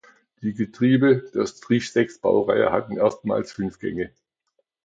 Die 0.41 0.55
Getriebe 0.55 1.29
der 1.31 1.45
„Strich-Sechs“-Baureihe 1.45 2.71
hatten 2.71 2.97
erstmals 2.97 3.51
fünf 3.51 3.77
Gänge. 3.77 4.09